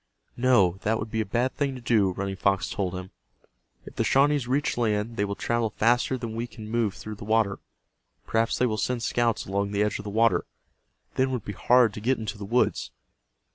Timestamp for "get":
12.01-12.17